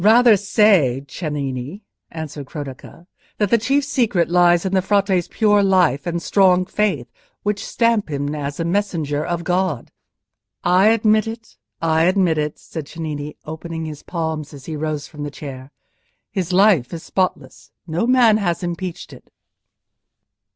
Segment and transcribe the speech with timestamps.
[0.01, 3.05] "Rather say, Cennini," answered Cronaca,
[3.37, 7.05] "that the chief secret lies in the Frate's pure life and strong faith,
[7.43, 9.91] which stamp him as a messenger of God."
[10.63, 15.29] "I admit it—I admit it," said Cennini, opening his palms, as he rose from the
[15.29, 15.69] chair.
[16.31, 19.29] "His life is spotless: no man has impeached it."